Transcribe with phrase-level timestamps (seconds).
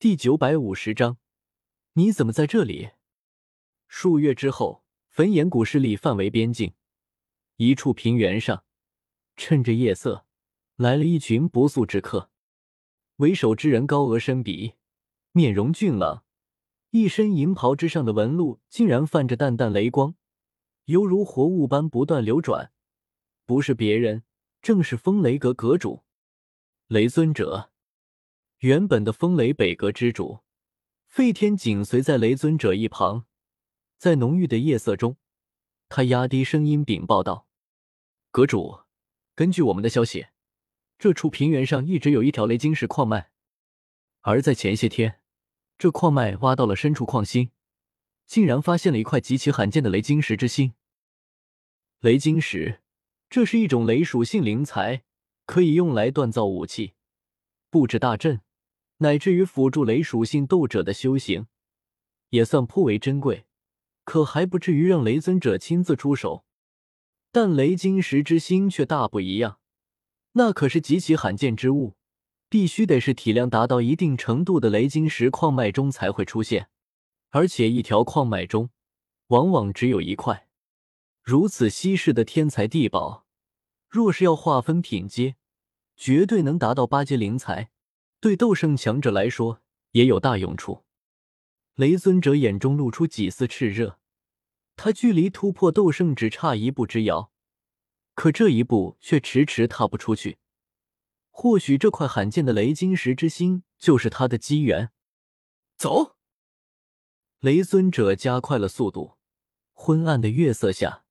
[0.00, 1.18] 第九百五十章，
[1.92, 2.92] 你怎么在这里？
[3.86, 6.72] 数月之后，焚炎谷势力范围边境，
[7.56, 8.64] 一处平原上，
[9.36, 10.24] 趁着夜色，
[10.76, 12.30] 来了一群不速之客。
[13.16, 14.72] 为首之人高额深鼻，
[15.32, 16.24] 面容俊朗，
[16.92, 20.14] 一身银袍之上的纹路竟然泛着淡淡雷光，
[20.86, 22.72] 犹如活物般不断流转。
[23.44, 24.22] 不是别人，
[24.62, 26.04] 正是风雷阁阁主
[26.86, 27.69] 雷尊者。
[28.60, 30.40] 原本的风雷北阁之主
[31.06, 33.24] 费天紧随在雷尊者一旁，
[33.96, 35.16] 在浓郁的夜色中，
[35.88, 37.48] 他压低声音禀报道
[38.30, 38.80] ：“阁主，
[39.34, 40.26] 根据我们的消息，
[40.98, 43.30] 这处平原上一直有一条雷晶石矿脉，
[44.20, 45.22] 而在前些天，
[45.78, 47.52] 这矿脉挖到了深处矿心，
[48.26, 50.74] 竟然发现了一块极其罕见的雷晶石之心。
[52.00, 52.82] 雷晶石，
[53.30, 55.04] 这是一种雷属性灵材，
[55.46, 56.92] 可以用来锻造武器、
[57.70, 58.42] 布置大阵。”
[59.02, 61.46] 乃至于辅助雷属性斗者的修行，
[62.28, 63.46] 也算颇为珍贵，
[64.04, 66.44] 可还不至于让雷尊者亲自出手。
[67.32, 69.58] 但雷晶石之心却大不一样，
[70.32, 71.94] 那可是极其罕见之物，
[72.48, 76.68] 必须得是体量达到一定程度的雷晶石矿脉中才会出现，
[77.30, 78.68] 而且一条矿脉中
[79.28, 80.48] 往往只有一块。
[81.22, 83.26] 如此稀世的天才地宝，
[83.88, 85.36] 若是要划分品阶，
[85.96, 87.70] 绝对能达到八阶灵才。
[88.20, 90.84] 对斗圣强者来说也有大用处。
[91.74, 93.98] 雷尊者眼中露出几丝炽热，
[94.76, 97.32] 他距离突破斗圣只差一步之遥，
[98.14, 100.38] 可这一步却迟迟踏不出去。
[101.30, 104.90] 或许这块罕见的雷晶石之心就是他的机缘。
[105.78, 106.16] 走！
[107.38, 109.16] 雷尊者加快了速度。
[109.72, 111.04] 昏暗的月色下，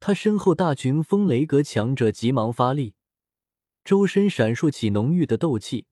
[0.00, 2.96] 他身后大群风雷阁强者急忙发力，
[3.84, 5.86] 周身闪烁起浓郁的斗气。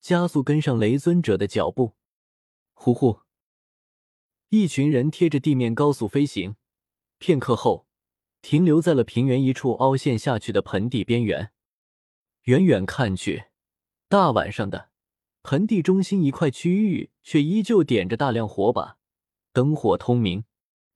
[0.00, 1.94] 加速跟上雷尊者的脚步，
[2.72, 3.20] 呼呼！
[4.48, 6.56] 一群人贴着地面高速飞行，
[7.18, 7.86] 片刻后
[8.40, 11.52] 停留在了平原一处凹陷下去的盆地边缘。
[12.44, 13.46] 远远看去，
[14.08, 14.90] 大晚上的，
[15.42, 18.96] 盆地中心一块区域却依旧点着大量火把，
[19.52, 20.44] 灯火通明，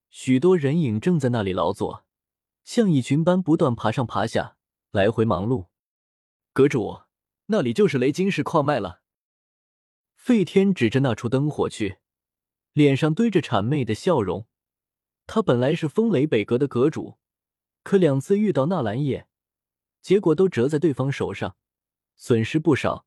[0.09, 2.07] 许多人影正在那里劳作，
[2.65, 4.57] 像蚁群般不断爬上爬下，
[4.93, 5.67] 来回忙碌。
[6.55, 7.03] 阁主。
[7.47, 9.03] 那里就是雷晶石矿脉了。
[10.15, 11.99] 费天指着那处灯火去，
[12.73, 14.47] 脸上堆着谄媚的笑容。
[15.27, 17.19] 他本来是风雷北阁的阁主，
[17.83, 19.27] 可两次遇到纳兰叶，
[20.01, 21.57] 结果都折在对方手上，
[22.17, 23.07] 损失不少，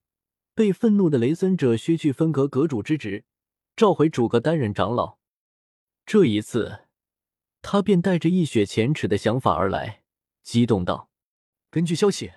[0.54, 3.26] 被愤怒的雷尊者削去分阁阁主之职，
[3.76, 5.18] 召回主阁担任长老。
[6.06, 6.86] 这一次，
[7.62, 10.04] 他便带着一雪前耻的想法而来，
[10.44, 11.10] 激动道
[11.72, 12.32] ：“根据消息。”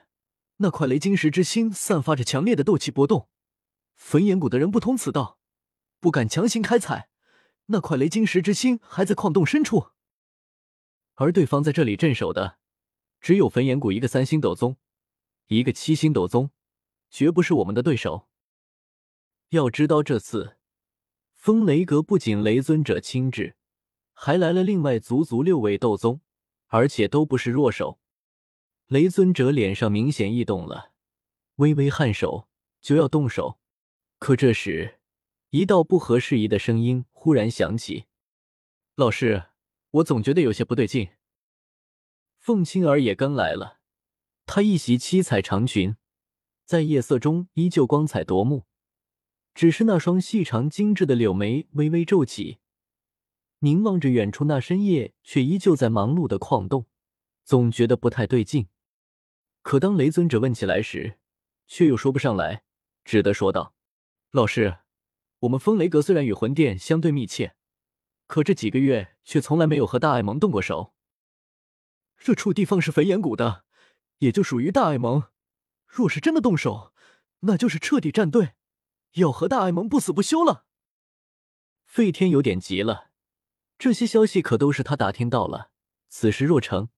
[0.58, 3.28] 那块雷晶石之心散发着强烈的斗气波动，
[3.94, 5.38] 焚炎谷的人不通此道，
[6.00, 7.08] 不敢强行开采。
[7.66, 9.90] 那块雷晶石之心还在矿洞深处，
[11.14, 12.58] 而对方在这里镇守的
[13.20, 14.76] 只有焚炎谷一个三星斗宗，
[15.48, 16.50] 一个七星斗宗，
[17.10, 18.26] 绝不是我们的对手。
[19.50, 20.56] 要知道，这次
[21.34, 23.56] 风雷阁不仅雷尊者亲至，
[24.12, 26.20] 还来了另外足足六位斗宗，
[26.66, 28.00] 而且都不是弱手。
[28.88, 30.92] 雷尊者脸上明显异动了，
[31.56, 32.48] 微微颔首，
[32.80, 33.58] 就要动手。
[34.18, 34.98] 可这时，
[35.50, 38.06] 一道不合时宜的声音忽然响起
[38.96, 39.50] ：“老师，
[39.90, 41.10] 我总觉得有些不对劲。”
[42.40, 43.80] 凤青儿也跟来了，
[44.46, 45.96] 她一袭七彩长裙，
[46.64, 48.64] 在夜色中依旧光彩夺目，
[49.52, 52.60] 只是那双细长精致的柳眉微微皱起，
[53.58, 56.86] 凝望着远处那深夜却依旧在忙碌的矿洞，
[57.44, 58.66] 总觉得不太对劲。
[59.68, 61.18] 可当雷尊者问起来时，
[61.66, 62.62] 却又说不上来，
[63.04, 63.74] 只得说道
[64.32, 64.78] ：“老师，
[65.40, 67.54] 我们风雷阁虽然与魂殿相对密切，
[68.26, 70.94] 可这几个月却从来没有和大爱盟动过手。
[72.16, 73.66] 这处地方是焚炎谷的，
[74.20, 75.24] 也就属于大爱盟。
[75.86, 76.94] 若是真的动手，
[77.40, 78.54] 那就是彻底站队，
[79.16, 80.64] 要和大爱盟不死不休了。”
[81.84, 83.10] 费天有点急了，
[83.78, 85.72] 这些消息可都是他打听到了。
[86.08, 86.88] 此事若成，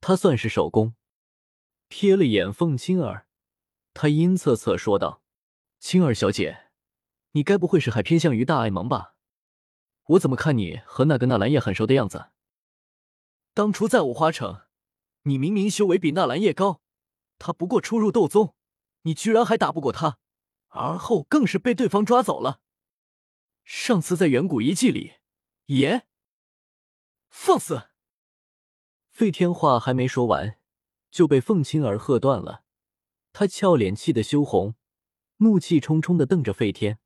[0.00, 0.94] 他算是首功。
[1.92, 3.26] 瞥了眼凤青儿，
[3.92, 5.22] 他阴恻恻说道
[5.78, 6.70] ：“青儿小姐，
[7.32, 9.14] 你该不会是还偏向于大爱盟吧？
[10.04, 12.30] 我怎么看你和那个纳兰叶很熟的样子？
[13.52, 14.62] 当初在五花城，
[15.24, 16.80] 你明明修为比纳兰叶高，
[17.38, 18.56] 他不过初入斗宗，
[19.02, 20.18] 你居然还打不过他，
[20.68, 22.62] 而后更是被对方抓走了。
[23.64, 25.16] 上次在远古遗迹里，
[25.66, 26.06] 也
[27.28, 27.90] 放肆！”
[29.12, 30.58] 费天话还没说完。
[31.12, 32.64] 就被凤青儿喝断了，
[33.32, 34.74] 他俏脸气得羞红，
[35.36, 36.98] 怒气冲冲的瞪着费天。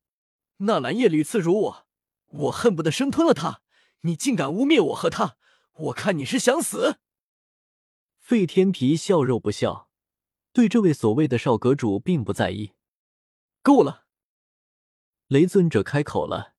[0.59, 1.87] 纳兰叶屡次辱我，
[2.27, 3.61] 我恨不得生吞了他。
[4.03, 5.37] 你竟敢污蔑我和他，
[5.73, 7.01] 我看你是想死！
[8.21, 9.91] 费天皮笑肉不笑，
[10.53, 12.73] 对这位所谓的少阁主并不在意。
[13.63, 14.07] 够了！
[15.27, 16.55] 雷尊者开口了，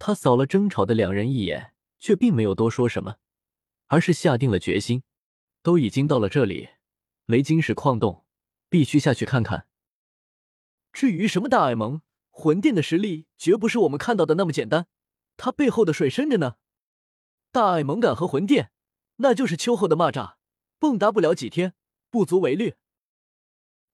[0.00, 3.18] 他扫了争吵的两人一眼，却并没有多说什么，
[3.86, 5.04] 而是下定了决心。
[5.62, 6.70] 都已经到了这里，
[7.30, 8.24] 雷晶石矿洞，
[8.68, 9.68] 必须下去看看。
[10.92, 14.88] 至于什么大爱盟魂殿的实力，绝不是我们看到的那么简单，
[15.36, 16.56] 它背后的水深着呢。
[17.52, 18.72] 大爱盟敢和魂殿，
[19.16, 20.34] 那就是秋后的蚂蚱，
[20.80, 21.74] 蹦跶不了几天，
[22.10, 22.74] 不足为虑。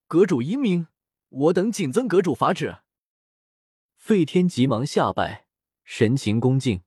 [0.07, 0.89] 阁主英明，
[1.29, 2.79] 我等谨遵阁主法旨。
[3.97, 5.49] 费天急忙下拜，
[5.85, 6.83] 神情恭敬，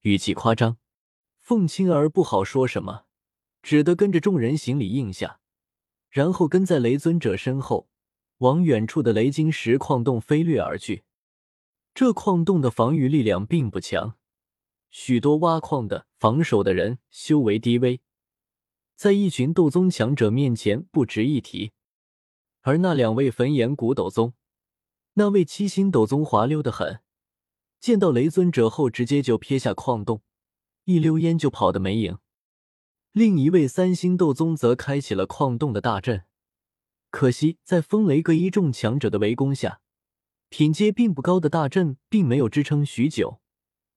[0.00, 0.78] 语气夸张。
[1.38, 3.04] 凤青儿不好说什么，
[3.62, 5.40] 只得跟着众人行礼应下，
[6.12, 7.88] 然后跟在雷尊者身后，
[8.38, 11.04] 往远处的雷晶石矿洞飞掠而去。
[11.94, 14.18] 这矿洞的防御力量并不强，
[14.90, 18.02] 许多挖矿的、防守的人修为低微，
[18.94, 21.72] 在一群斗宗强者面前不值一提。
[22.60, 24.34] 而那两位焚炎古斗宗。
[25.14, 27.00] 那位七星斗宗滑溜的很，
[27.80, 30.20] 见到雷尊者后，直接就撇下矿洞，
[30.84, 32.18] 一溜烟就跑得没影。
[33.12, 36.24] 另一位三星斗宗则开启了矿洞的大阵，
[37.10, 39.82] 可惜在风雷阁一众强者的围攻下，
[40.48, 43.42] 品阶并不高的大阵并没有支撑许久，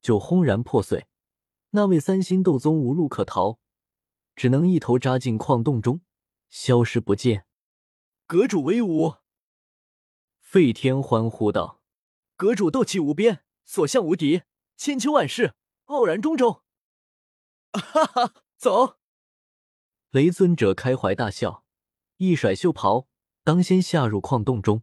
[0.02, 1.08] 就轰然破碎。
[1.70, 3.58] 那位三星斗宗无路可逃，
[4.36, 6.02] 只能一头扎进矿洞中，
[6.50, 7.46] 消失不见。
[8.28, 9.16] 阁主威武！
[10.42, 11.82] 费天欢呼道
[12.36, 14.42] ：“阁主斗气无边，所向无敌，
[14.76, 15.54] 千秋万世，
[15.86, 16.64] 傲然中州。
[17.72, 18.98] ”哈哈，走！
[20.16, 21.66] 雷尊者开怀大笑，
[22.16, 23.10] 一甩袖袍，
[23.44, 24.82] 当先下入矿洞中。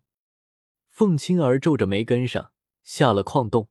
[0.91, 2.53] 凤青儿皱着眉跟上，
[2.83, 3.71] 下了矿洞，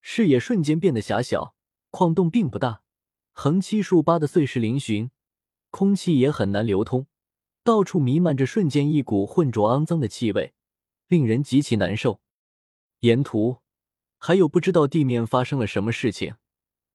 [0.00, 1.54] 视野瞬间变得狭小。
[1.90, 2.82] 矿洞并不大，
[3.30, 5.10] 横七竖八的碎石嶙峋，
[5.70, 7.06] 空气也很难流通，
[7.62, 10.52] 到处弥漫着瞬间一股浑浊肮脏的气味。
[11.06, 12.20] 令人极其难受。
[13.02, 13.58] 沿途
[14.16, 16.34] 还有不知道地面发生了什么事情、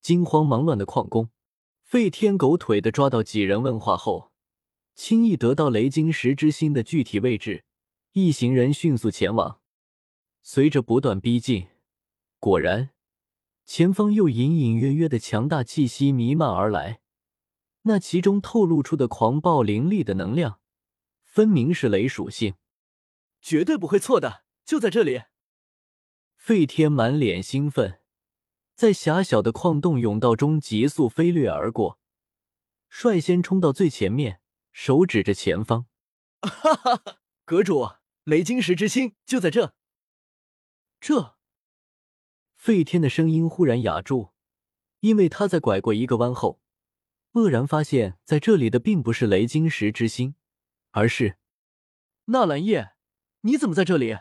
[0.01, 1.29] 惊慌忙乱的矿工。
[1.93, 4.31] 费天狗腿的抓到几人问话后，
[4.95, 7.65] 轻易得到雷晶石之心的具体位置，
[8.13, 9.59] 一行人迅速前往。
[10.41, 11.67] 随着不断逼近，
[12.39, 12.89] 果然
[13.63, 17.01] 前方又隐隐约约的强大气息弥漫而来，
[17.83, 20.59] 那其中透露出的狂暴凌厉的能量，
[21.21, 22.55] 分明是雷属性。
[23.39, 25.21] 绝对不会错的，就在这里。
[26.35, 27.99] 费天满脸兴奋，
[28.83, 31.97] 在狭小的矿洞甬道中急速飞掠而过，
[32.89, 34.41] 率先冲到最前面，
[34.73, 35.85] 手指着前方
[36.43, 37.89] ：“哈哈哈，阁主，
[38.25, 39.73] 雷晶石之心就在这。”
[40.99, 41.37] 这，
[42.57, 44.31] 费天的声音忽然哑住，
[44.99, 46.59] 因为他在拐过一个弯后，
[47.31, 50.35] 愕然发现，在这里的并不是雷晶石之心，
[50.91, 51.37] 而是
[52.25, 52.95] 纳兰叶。
[53.43, 54.17] 你怎么在这里？